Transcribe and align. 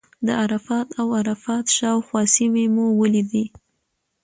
د 0.25 0.27
عرفات 0.41 0.87
او 0.99 1.07
عرفات 1.19 1.65
شاوخوا 1.77 2.21
سیمې 2.35 2.65
مو 2.75 2.85
ولیدې. 3.01 3.45